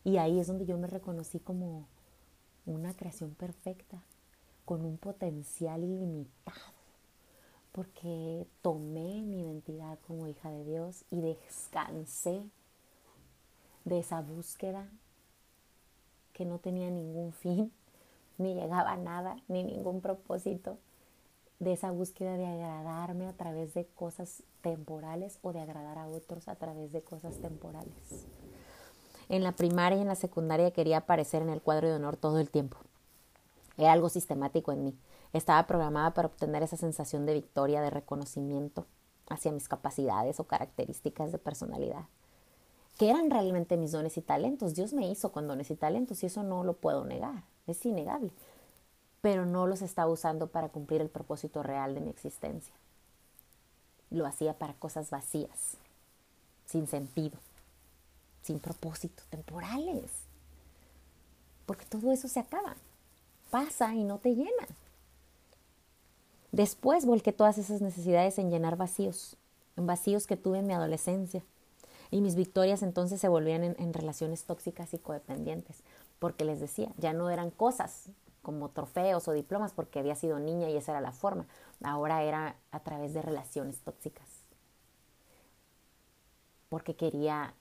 Y 0.04 0.16
ahí 0.16 0.40
es 0.40 0.46
donde 0.46 0.66
yo 0.66 0.76
me 0.78 0.88
reconocí 0.88 1.38
como 1.38 1.86
una 2.66 2.94
creación 2.94 3.34
perfecta, 3.34 4.02
con 4.64 4.84
un 4.84 4.96
potencial 4.96 5.82
ilimitado, 5.82 6.72
porque 7.72 8.46
tomé 8.62 9.22
mi 9.22 9.40
identidad 9.40 9.98
como 10.06 10.26
hija 10.26 10.50
de 10.50 10.64
Dios 10.64 11.04
y 11.10 11.20
descansé 11.20 12.42
de 13.84 13.98
esa 13.98 14.20
búsqueda 14.20 14.88
que 16.32 16.44
no 16.44 16.58
tenía 16.58 16.90
ningún 16.90 17.32
fin, 17.32 17.72
ni 18.38 18.54
llegaba 18.54 18.92
a 18.92 18.96
nada, 18.96 19.36
ni 19.48 19.64
ningún 19.64 20.00
propósito 20.00 20.78
de 21.62 21.72
esa 21.72 21.92
búsqueda 21.92 22.36
de 22.36 22.44
agradarme 22.44 23.28
a 23.28 23.32
través 23.34 23.72
de 23.72 23.86
cosas 23.86 24.42
temporales 24.62 25.38
o 25.42 25.52
de 25.52 25.60
agradar 25.60 25.96
a 25.96 26.08
otros 26.08 26.48
a 26.48 26.56
través 26.56 26.92
de 26.92 27.02
cosas 27.02 27.38
temporales. 27.38 28.26
En 29.28 29.44
la 29.44 29.52
primaria 29.52 29.98
y 29.98 30.02
en 30.02 30.08
la 30.08 30.16
secundaria 30.16 30.72
quería 30.72 30.98
aparecer 30.98 31.40
en 31.40 31.50
el 31.50 31.62
cuadro 31.62 31.88
de 31.88 31.94
honor 31.94 32.16
todo 32.16 32.40
el 32.40 32.50
tiempo. 32.50 32.78
Era 33.76 33.92
algo 33.92 34.08
sistemático 34.08 34.72
en 34.72 34.84
mí. 34.84 34.98
Estaba 35.32 35.64
programada 35.68 36.12
para 36.14 36.26
obtener 36.26 36.64
esa 36.64 36.76
sensación 36.76 37.26
de 37.26 37.34
victoria, 37.34 37.80
de 37.80 37.90
reconocimiento 37.90 38.86
hacia 39.28 39.52
mis 39.52 39.68
capacidades 39.68 40.40
o 40.40 40.44
características 40.44 41.30
de 41.30 41.38
personalidad. 41.38 42.06
Que 42.98 43.08
eran 43.08 43.30
realmente 43.30 43.76
mis 43.76 43.92
dones 43.92 44.16
y 44.18 44.20
talentos. 44.20 44.74
Dios 44.74 44.92
me 44.92 45.08
hizo 45.08 45.30
con 45.30 45.46
dones 45.46 45.70
y 45.70 45.76
talentos 45.76 46.24
y 46.24 46.26
eso 46.26 46.42
no 46.42 46.64
lo 46.64 46.72
puedo 46.72 47.04
negar. 47.04 47.44
Es 47.68 47.86
innegable. 47.86 48.32
Pero 49.22 49.46
no 49.46 49.66
los 49.66 49.80
estaba 49.80 50.10
usando 50.10 50.48
para 50.48 50.68
cumplir 50.68 51.00
el 51.00 51.08
propósito 51.08 51.62
real 51.62 51.94
de 51.94 52.00
mi 52.02 52.10
existencia. 52.10 52.74
Lo 54.10 54.26
hacía 54.26 54.52
para 54.52 54.74
cosas 54.74 55.08
vacías, 55.08 55.78
sin 56.66 56.86
sentido, 56.86 57.38
sin 58.42 58.58
propósito, 58.58 59.22
temporales. 59.30 60.10
Porque 61.64 61.86
todo 61.86 62.12
eso 62.12 62.28
se 62.28 62.40
acaba, 62.40 62.76
pasa 63.50 63.94
y 63.94 64.04
no 64.04 64.18
te 64.18 64.34
llena. 64.34 64.66
Después 66.50 67.06
volqué 67.06 67.32
todas 67.32 67.56
esas 67.56 67.80
necesidades 67.80 68.38
en 68.38 68.50
llenar 68.50 68.76
vacíos, 68.76 69.36
en 69.78 69.86
vacíos 69.86 70.26
que 70.26 70.36
tuve 70.36 70.58
en 70.58 70.66
mi 70.66 70.74
adolescencia. 70.74 71.42
Y 72.10 72.20
mis 72.20 72.34
victorias 72.34 72.82
entonces 72.82 73.20
se 73.22 73.28
volvían 73.28 73.64
en, 73.64 73.94
relaciones 73.94 74.44
tóxicas 74.44 74.92
y 74.92 74.98
codependientes, 74.98 75.78
porque 76.18 76.44
les 76.44 76.60
decía, 76.60 76.90
ya 76.98 77.14
no 77.14 77.30
eran 77.30 77.50
cosas 77.50 78.10
como 78.42 78.70
trofeos 78.70 79.26
o 79.28 79.32
diplomas 79.32 79.72
porque 79.72 79.98
había 79.98 80.14
sido 80.14 80.38
niña 80.38 80.68
y 80.68 80.76
esa 80.76 80.92
era 80.92 81.00
la 81.00 81.12
forma. 81.12 81.46
Ahora 81.82 82.22
era 82.22 82.56
a 82.70 82.80
través 82.80 83.14
de 83.14 83.22
relaciones 83.22 83.80
tóxicas. 83.80 84.28
Porque 86.68 86.96
quería 86.96 87.54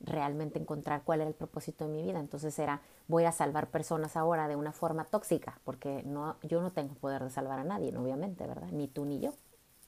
realmente 0.00 0.58
encontrar 0.58 1.02
cuál 1.02 1.20
era 1.20 1.28
el 1.28 1.34
propósito 1.34 1.84
de 1.84 1.90
mi 1.90 2.02
vida. 2.02 2.20
Entonces 2.20 2.58
era, 2.58 2.80
voy 3.08 3.24
a 3.24 3.32
salvar 3.32 3.68
personas 3.70 4.16
ahora 4.16 4.48
de 4.48 4.56
una 4.56 4.72
forma 4.72 5.04
tóxica, 5.04 5.60
porque 5.64 6.02
no, 6.04 6.36
yo 6.42 6.60
no 6.60 6.72
tengo 6.72 6.94
poder 6.94 7.24
de 7.24 7.30
salvar 7.30 7.58
a 7.58 7.64
nadie, 7.64 7.96
obviamente, 7.96 8.46
¿verdad? 8.46 8.68
Ni 8.70 8.88
tú 8.88 9.04
ni 9.04 9.20
yo. 9.20 9.34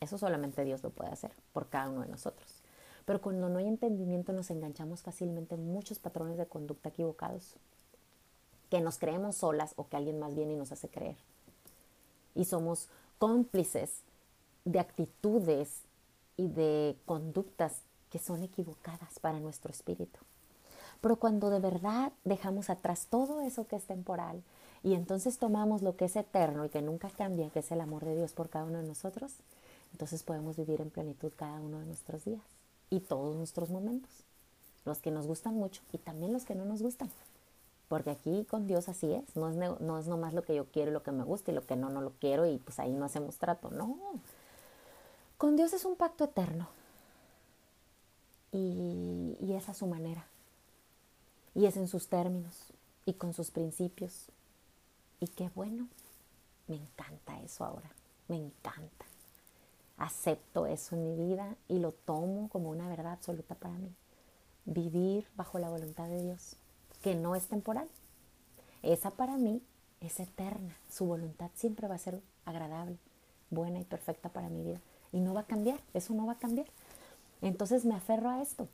Eso 0.01 0.19
solamente 0.19 0.65
Dios 0.65 0.83
lo 0.83 0.91
puede 0.91 1.11
hacer 1.11 1.33
por 1.53 1.69
cada 1.69 1.91
uno 1.91 2.01
de 2.03 2.09
nosotros. 2.09 2.63
Pero 3.05 3.21
cuando 3.21 3.49
no 3.49 3.59
hay 3.59 3.69
entendimiento 3.69 4.33
nos 4.33 4.51
enganchamos 4.51 5.03
fácilmente 5.03 5.55
en 5.55 5.67
muchos 5.73 5.99
patrones 5.99 6.39
de 6.39 6.47
conducta 6.47 6.89
equivocados, 6.91 7.57
que 8.71 8.81
nos 8.81 8.99
creemos 8.99 9.37
solas 9.37 9.75
o 9.77 9.89
que 9.89 9.97
alguien 9.97 10.19
más 10.19 10.35
viene 10.35 10.55
y 10.55 10.57
nos 10.57 10.73
hace 10.73 10.89
creer. 10.89 11.17
Y 12.35 12.45
somos 12.45 12.89
cómplices 13.19 13.91
de 14.65 14.79
actitudes 14.79 15.83
y 16.37 16.49
de 16.49 16.97
conductas 17.05 17.83
que 18.11 18.19
son 18.19 18.43
equivocadas 18.43 19.19
para 19.21 19.41
nuestro 19.41 19.71
espíritu. 19.71 20.19
Pero 21.01 21.17
cuando 21.17 21.51
de 21.51 21.61
verdad 21.61 22.13
dejamos 22.25 22.71
atrás 22.71 23.07
todo 23.09 23.41
eso 23.41 23.67
que 23.67 23.77
es 23.77 23.85
temporal 23.85 24.43
y 24.83 24.95
entonces 24.95 25.39
tomamos 25.39 25.83
lo 25.83 25.97
que 25.97 26.07
es 26.07 26.17
eterno 26.17 26.65
y 26.65 26.69
que 26.69 26.83
nunca 26.83 27.11
cambia, 27.11 27.51
que 27.51 27.61
es 27.61 27.71
el 27.73 27.81
amor 27.81 28.05
de 28.05 28.17
Dios 28.17 28.33
por 28.33 28.51
cada 28.51 28.65
uno 28.65 28.79
de 28.79 28.89
nosotros, 28.89 29.33
entonces 29.93 30.23
podemos 30.23 30.57
vivir 30.57 30.81
en 30.81 30.91
plenitud 30.91 31.33
cada 31.37 31.61
uno 31.61 31.81
de 31.81 31.87
nuestros 31.87 32.25
días 32.25 32.43
y 32.91 33.01
todos 33.01 33.37
nuestros 33.37 33.71
momentos, 33.71 34.11
los 34.85 34.99
que 34.99 35.11
nos 35.11 35.27
gustan 35.27 35.55
mucho 35.55 35.83
y 35.93 35.99
también 35.99 36.33
los 36.33 36.45
que 36.45 36.55
no 36.55 36.65
nos 36.65 36.83
gustan. 36.83 37.11
Porque 37.91 38.11
aquí 38.11 38.47
con 38.49 38.67
Dios 38.67 38.89
así 38.89 39.13
es, 39.13 39.37
no 39.37 39.51
es, 39.51 39.57
no 39.57 39.99
es 39.99 40.07
nomás 40.07 40.33
lo 40.33 40.43
que 40.43 40.55
yo 40.55 40.65
quiero 40.71 40.91
y 40.91 40.95
lo 40.95 41.03
que 41.03 41.11
me 41.11 41.25
gusta 41.25 41.51
y 41.51 41.55
lo 41.55 41.67
que 41.67 41.75
no, 41.75 41.91
no 41.91 42.01
lo 42.01 42.13
quiero 42.21 42.47
y 42.47 42.57
pues 42.59 42.79
ahí 42.79 42.93
no 42.93 43.05
hacemos 43.05 43.37
trato, 43.37 43.69
no. 43.71 43.99
Con 45.37 45.57
Dios 45.57 45.73
es 45.73 45.85
un 45.85 45.97
pacto 45.97 46.25
eterno, 46.25 46.69
y, 48.53 49.37
y 49.41 49.55
es 49.55 49.69
a 49.69 49.75
su 49.75 49.87
manera. 49.87 50.25
Y 51.55 51.67
es 51.67 51.77
en 51.77 51.89
sus 51.89 52.09
términos 52.09 52.73
y 53.07 53.15
con 53.15 53.35
sus 53.35 53.51
principios. 53.51 54.27
Y 55.19 55.27
qué 55.27 55.51
bueno, 55.55 55.89
me 56.69 56.77
encanta 56.77 57.41
eso 57.43 57.65
ahora, 57.65 57.91
me 58.29 58.37
encanta. 58.37 59.07
Acepto 59.99 60.67
eso 60.67 60.95
en 60.95 61.05
mi 61.05 61.29
vida 61.29 61.57
y 61.69 61.81
lo 61.81 61.91
tomo 61.93 62.49
como 62.51 62.71
una 62.71 62.89
verdad 62.89 63.15
absoluta 63.15 63.57
para 63.57 63.75
mí. 63.75 63.93
Vivir 64.65 65.27
bajo 65.35 65.59
la 65.59 65.69
voluntad 65.69 66.09
de 66.09 66.23
Dios, 66.23 66.57
que 67.03 67.15
no 67.15 67.35
es 67.35 67.47
temporal. 67.47 67.89
Esa 68.83 69.11
para 69.11 69.37
mí 69.37 69.63
es 70.01 70.21
eterna. 70.21 70.77
Su 70.91 71.07
voluntad 71.07 71.51
siempre 71.55 71.89
va 71.89 71.95
a 71.95 71.99
ser 71.99 72.21
agradable, 72.45 72.97
buena 73.51 73.81
y 73.81 73.85
perfecta 73.85 74.29
para 74.29 74.49
mi 74.49 74.63
vida. 74.63 74.81
Y 75.13 75.21
no 75.21 75.35
va 75.35 75.41
a 75.41 75.47
cambiar, 75.47 75.81
eso 75.95 76.15
no 76.15 76.27
va 76.27 76.33
a 76.33 76.39
cambiar. 76.39 76.67
Entonces 77.43 77.85
me 77.85 77.95
aferro 77.95 78.31
a 78.31 78.43
esto, 78.43 78.69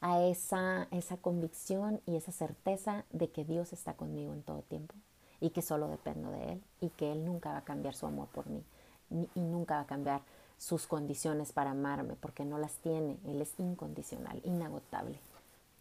a 0.00 0.22
esa, 0.22 0.88
esa 0.90 1.16
convicción 1.18 2.00
y 2.06 2.16
esa 2.16 2.32
certeza 2.32 3.04
de 3.10 3.30
que 3.30 3.44
Dios 3.44 3.72
está 3.72 3.94
conmigo 3.94 4.32
en 4.32 4.42
todo 4.42 4.62
tiempo 4.62 4.94
y 5.40 5.50
que 5.50 5.62
solo 5.62 5.88
dependo 5.88 6.30
de 6.30 6.52
Él 6.52 6.62
y 6.80 6.88
que 6.90 7.12
Él 7.12 7.24
nunca 7.24 7.52
va 7.52 7.58
a 7.58 7.64
cambiar 7.64 7.94
su 7.94 8.06
amor 8.06 8.28
por 8.28 8.48
mí 8.48 8.62
y 9.10 9.40
nunca 9.40 9.76
va 9.76 9.80
a 9.82 9.86
cambiar 9.86 10.22
sus 10.58 10.86
condiciones 10.86 11.52
para 11.52 11.70
amarme 11.70 12.14
porque 12.14 12.44
no 12.44 12.58
las 12.58 12.72
tiene. 12.78 13.18
Él 13.26 13.40
es 13.40 13.52
incondicional, 13.58 14.40
inagotable, 14.44 15.18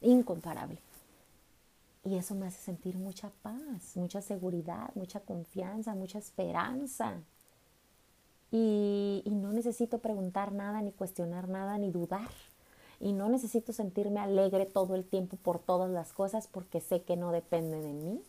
incomparable. 0.02 0.80
Y 2.04 2.16
eso 2.16 2.36
me 2.36 2.48
hace 2.48 2.62
sentir 2.62 2.98
mucha 2.98 3.32
paz, 3.42 3.96
mucha 3.96 4.22
seguridad, 4.22 4.92
mucha 4.96 5.20
confianza, 5.20 5.94
mucha 5.94 6.20
esperanza. 6.20 7.22
Y, 8.52 9.24
no 9.26 9.52
necesito 9.52 10.00
preguntar 10.00 10.54
nada, 10.54 10.82
ni 10.82 10.92
cuestionar 10.92 11.50
nada, 11.50 11.78
ni 11.78 11.92
dudar. 11.92 12.30
Y 13.00 13.14
no 13.14 13.30
necesito 13.30 13.74
sentirme 13.74 14.20
alegre 14.20 14.66
todo 14.66 14.96
el 14.96 15.06
tiempo 15.06 15.38
por 15.38 15.60
todas 15.60 15.90
las 15.92 16.14
cosas 16.14 16.48
porque 16.48 16.82
sé 16.82 17.04
que 17.04 17.18
no 17.18 17.32
depende 17.32 17.82
de 17.82 17.94
mí, 17.94 18.22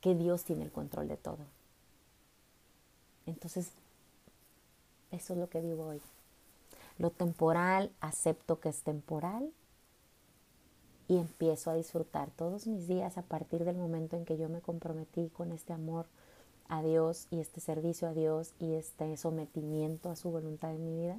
que 0.00 0.14
Dios 0.14 0.44
tiene 0.44 0.64
el 0.64 0.72
control 0.72 1.08
de 1.08 1.16
todo. 1.16 1.44
Entonces, 3.26 3.72
eso 5.10 5.34
es 5.34 5.38
lo 5.38 5.48
que 5.48 5.60
vivo 5.60 5.86
hoy. 5.86 6.00
Lo 6.98 7.10
temporal, 7.10 7.90
acepto 8.00 8.60
que 8.60 8.68
es 8.68 8.82
temporal 8.82 9.52
y 11.08 11.18
empiezo 11.18 11.70
a 11.70 11.74
disfrutar 11.74 12.30
todos 12.30 12.66
mis 12.66 12.88
días 12.88 13.18
a 13.18 13.22
partir 13.22 13.64
del 13.64 13.76
momento 13.76 14.16
en 14.16 14.24
que 14.24 14.36
yo 14.36 14.48
me 14.48 14.60
comprometí 14.60 15.28
con 15.30 15.52
este 15.52 15.72
amor 15.72 16.06
a 16.68 16.82
Dios 16.82 17.26
y 17.30 17.40
este 17.40 17.60
servicio 17.60 18.08
a 18.08 18.14
Dios 18.14 18.54
y 18.58 18.74
este 18.74 19.16
sometimiento 19.16 20.10
a 20.10 20.16
su 20.16 20.30
voluntad 20.30 20.74
en 20.74 20.84
mi 20.84 21.02
vida, 21.02 21.18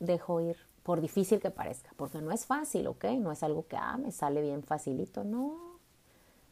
dejo 0.00 0.40
ir, 0.40 0.56
por 0.82 1.00
difícil 1.00 1.40
que 1.40 1.50
parezca, 1.50 1.90
porque 1.96 2.20
no 2.20 2.30
es 2.32 2.46
fácil, 2.46 2.86
¿ok? 2.86 3.04
No 3.18 3.32
es 3.32 3.42
algo 3.42 3.66
que, 3.66 3.76
ah, 3.76 3.96
me 3.96 4.12
sale 4.12 4.40
bien 4.40 4.62
facilito, 4.62 5.24
no. 5.24 5.56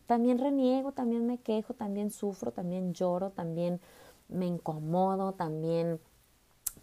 También 0.06 0.38
reniego, 0.38 0.92
también 0.92 1.26
me 1.26 1.38
quejo, 1.38 1.74
también 1.74 2.10
sufro, 2.10 2.52
también 2.52 2.94
lloro, 2.94 3.30
también 3.30 3.80
me 4.28 4.46
incomodo, 4.46 5.32
también 5.32 6.00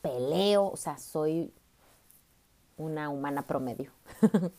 peleo, 0.02 0.70
o 0.72 0.78
sea, 0.78 0.98
soy 0.98 1.54
una 2.78 3.10
humana 3.10 3.44
promedio. 3.44 3.92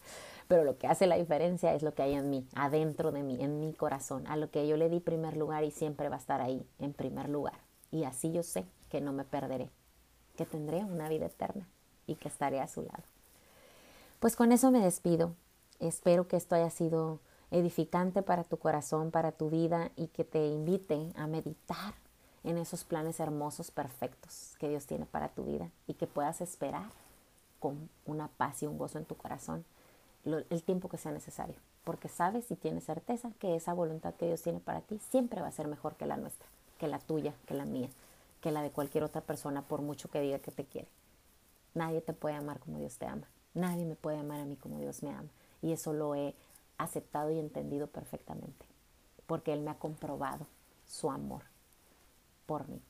pero 0.49 0.64
lo 0.64 0.76
que 0.76 0.87
hace 0.87 1.07
la 1.07 1.16
diferencia 1.16 1.75
es 1.75 1.83
lo 1.83 1.95
que 1.95 2.02
hay 2.02 2.14
en 2.14 2.28
mí, 2.31 2.47
adentro 2.54 3.12
de 3.12 3.23
mí, 3.23 3.38
en 3.40 3.61
mi 3.61 3.73
corazón, 3.73 4.26
a 4.26 4.37
lo 4.37 4.50
que 4.50 4.66
yo 4.66 4.76
le 4.76 4.88
di 4.88 5.00
primer 5.00 5.37
lugar 5.37 5.64
y 5.64 5.71
siempre 5.71 6.09
va 6.09 6.16
a 6.16 6.19
estar 6.19 6.40
ahí, 6.40 6.66
en 6.78 6.92
primer 6.92 7.28
lugar. 7.28 7.59
Y 7.90 8.04
así 8.04 8.33
yo 8.33 8.42
sé 8.42 8.66
que 8.90 9.00
no 9.00 9.12
me 9.12 9.25
perderé, 9.25 9.71
que 10.37 10.45
tendré 10.45 10.85
una 10.85 11.09
vida 11.09 11.26
eterna 11.26 11.66
y 12.07 12.16
que 12.16 12.28
estaré 12.28 12.61
a 12.61 12.69
su 12.69 12.83
lado. 12.83 13.04
Pues 14.21 14.37
con 14.37 14.52
eso 14.52 14.71
me 14.71 14.81
despido. 14.81 15.35
Espero 15.81 16.28
que 16.28 16.37
esto 16.37 16.54
haya 16.54 16.71
sido 16.71 17.21
edificante 17.50 18.23
para 18.23 18.45
tu 18.45 18.57
corazón, 18.59 19.11
para 19.11 19.33
tu 19.33 19.50
vida 19.50 19.90
y 19.97 20.09
que 20.09 20.25
te 20.25 20.47
invite 20.47 21.12
a 21.16 21.26
meditar 21.26 21.95
en 22.45 22.59
esos 22.59 22.85
planes 22.85 23.21
hermosos, 23.21 23.71
perfectos 23.71 24.54
que 24.59 24.69
Dios 24.69 24.87
tiene 24.87 25.07
para 25.07 25.28
tu 25.28 25.45
vida 25.45 25.71
y 25.87 25.95
que 25.95 26.07
puedas 26.07 26.40
esperar 26.40 26.90
con 27.62 27.88
una 28.07 28.26
paz 28.26 28.61
y 28.64 28.66
un 28.66 28.76
gozo 28.76 28.99
en 28.99 29.04
tu 29.04 29.16
corazón 29.16 29.64
el 30.25 30.62
tiempo 30.64 30.88
que 30.88 30.99
sea 30.99 31.12
necesario, 31.12 31.54
porque 31.85 32.09
sabes 32.09 32.50
y 32.50 32.57
tienes 32.57 32.83
certeza 32.83 33.31
que 33.38 33.54
esa 33.54 33.73
voluntad 33.73 34.14
que 34.14 34.26
Dios 34.26 34.42
tiene 34.42 34.59
para 34.59 34.81
ti 34.81 34.99
siempre 35.11 35.40
va 35.40 35.47
a 35.47 35.52
ser 35.52 35.69
mejor 35.69 35.95
que 35.95 36.07
la 36.07 36.16
nuestra, 36.16 36.49
que 36.78 36.88
la 36.88 36.99
tuya, 36.99 37.35
que 37.47 37.54
la 37.54 37.64
mía, 37.64 37.88
que 38.40 38.50
la 38.50 38.62
de 38.62 38.71
cualquier 38.71 39.04
otra 39.04 39.21
persona, 39.21 39.62
por 39.62 39.81
mucho 39.81 40.11
que 40.11 40.21
diga 40.21 40.40
que 40.40 40.50
te 40.50 40.64
quiere. 40.64 40.88
Nadie 41.75 42.00
te 42.00 42.12
puede 42.12 42.35
amar 42.35 42.59
como 42.59 42.78
Dios 42.78 42.99
te 42.99 43.07
ama, 43.07 43.28
nadie 43.54 43.85
me 43.85 43.95
puede 43.95 44.19
amar 44.19 44.40
a 44.40 44.45
mí 44.45 44.57
como 44.57 44.81
Dios 44.81 45.04
me 45.04 45.11
ama, 45.11 45.28
y 45.61 45.71
eso 45.71 45.92
lo 45.92 46.16
he 46.16 46.35
aceptado 46.78 47.31
y 47.31 47.38
entendido 47.38 47.87
perfectamente, 47.87 48.66
porque 49.26 49.52
Él 49.52 49.61
me 49.61 49.71
ha 49.71 49.78
comprobado 49.78 50.49
su 50.88 51.12
amor 51.12 51.42
por 52.47 52.69
mí, 52.69 52.81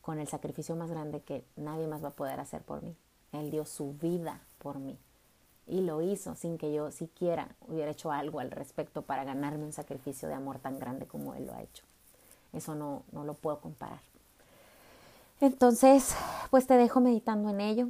con 0.00 0.18
el 0.18 0.26
sacrificio 0.26 0.74
más 0.74 0.90
grande 0.90 1.20
que 1.20 1.44
nadie 1.56 1.86
más 1.86 2.02
va 2.02 2.08
a 2.08 2.16
poder 2.16 2.40
hacer 2.40 2.62
por 2.62 2.82
mí. 2.82 2.96
Él 3.32 3.50
dio 3.50 3.64
su 3.64 3.94
vida 3.94 4.40
por 4.58 4.78
mí 4.78 4.98
y 5.66 5.80
lo 5.80 6.02
hizo 6.02 6.34
sin 6.34 6.58
que 6.58 6.72
yo 6.72 6.90
siquiera 6.90 7.48
hubiera 7.66 7.90
hecho 7.90 8.12
algo 8.12 8.40
al 8.40 8.50
respecto 8.50 9.02
para 9.02 9.24
ganarme 9.24 9.64
un 9.64 9.72
sacrificio 9.72 10.28
de 10.28 10.34
amor 10.34 10.58
tan 10.58 10.78
grande 10.78 11.06
como 11.06 11.34
Él 11.34 11.46
lo 11.46 11.54
ha 11.54 11.62
hecho. 11.62 11.84
eso 12.52 12.74
no, 12.74 13.04
no 13.12 13.24
lo 13.24 13.34
puedo 13.34 13.60
comparar. 13.60 14.00
Entonces, 15.40 16.14
pues 16.50 16.66
te 16.66 16.76
dejo 16.76 17.00
meditando 17.00 17.50
en 17.50 17.60
ello 17.60 17.88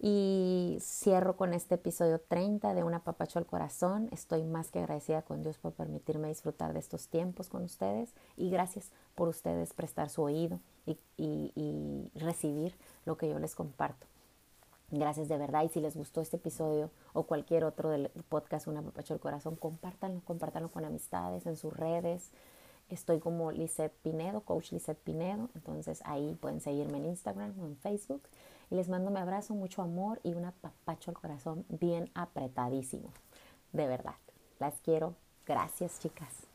y 0.00 0.76
cierro 0.80 1.36
con 1.36 1.54
este 1.54 1.76
episodio 1.76 2.20
30 2.20 2.74
de 2.74 2.84
Una 2.84 3.04
Papacho 3.04 3.38
al 3.38 3.46
Corazón. 3.46 4.08
Estoy 4.10 4.42
más 4.42 4.70
que 4.70 4.80
agradecida 4.80 5.22
con 5.22 5.42
Dios 5.42 5.56
por 5.56 5.72
permitirme 5.72 6.28
disfrutar 6.28 6.74
de 6.74 6.80
estos 6.80 7.08
tiempos 7.08 7.48
con 7.48 7.62
ustedes 7.62 8.10
y 8.36 8.50
gracias 8.50 8.90
por 9.14 9.28
ustedes 9.28 9.72
prestar 9.72 10.10
su 10.10 10.22
oído 10.22 10.60
y, 10.84 10.98
y 11.16 12.10
recibir 12.18 12.74
lo 13.06 13.16
que 13.16 13.28
yo 13.30 13.38
les 13.38 13.54
comparto. 13.54 14.06
Gracias 14.98 15.28
de 15.28 15.36
verdad. 15.36 15.64
Y 15.64 15.68
si 15.68 15.80
les 15.80 15.96
gustó 15.96 16.20
este 16.20 16.36
episodio 16.36 16.90
o 17.12 17.24
cualquier 17.24 17.64
otro 17.64 17.90
del 17.90 18.10
podcast 18.28 18.68
Una 18.68 18.80
Papacho 18.80 19.14
al 19.14 19.20
Corazón, 19.20 19.56
compártanlo, 19.56 20.20
compártanlo 20.24 20.70
con 20.70 20.84
amistades, 20.84 21.46
en 21.46 21.56
sus 21.56 21.76
redes. 21.76 22.30
Estoy 22.88 23.18
como 23.18 23.50
Lisette 23.50 23.94
Pinedo, 24.02 24.42
Coach 24.42 24.70
Lisette 24.70 24.98
Pinedo. 24.98 25.50
Entonces 25.56 26.00
ahí 26.04 26.36
pueden 26.40 26.60
seguirme 26.60 26.98
en 26.98 27.06
Instagram 27.06 27.58
o 27.60 27.66
en 27.66 27.76
Facebook. 27.76 28.22
Y 28.70 28.76
les 28.76 28.88
mando 28.88 29.10
un 29.10 29.16
abrazo, 29.16 29.54
mucho 29.54 29.82
amor 29.82 30.20
y 30.22 30.34
un 30.34 30.44
apapacho 30.44 31.10
al 31.10 31.18
corazón 31.18 31.64
bien 31.68 32.10
apretadísimo. 32.14 33.10
De 33.72 33.88
verdad. 33.88 34.14
Las 34.60 34.80
quiero. 34.80 35.16
Gracias, 35.44 35.98
chicas. 35.98 36.53